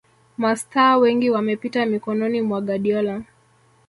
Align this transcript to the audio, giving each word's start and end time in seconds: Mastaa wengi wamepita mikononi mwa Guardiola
Mastaa 0.37 0.97
wengi 0.97 1.29
wamepita 1.29 1.85
mikononi 1.85 2.41
mwa 2.41 2.61
Guardiola 2.61 3.21